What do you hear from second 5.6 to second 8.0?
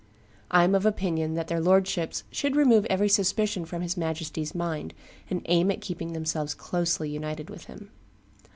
at keeping themselves closely united with him."